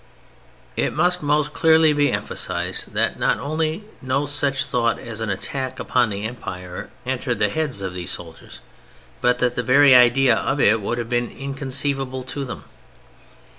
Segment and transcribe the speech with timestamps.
[0.75, 5.79] It must most clearly be emphasized that not only no such thought as an attack
[5.79, 8.61] upon the Empire entered the heads of these soldiers,
[9.21, 12.63] but that the very idea of it would have been inconceivable to them.